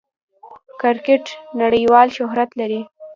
[0.81, 1.25] کرکټ
[1.59, 2.81] نړۍوال شهرت لري.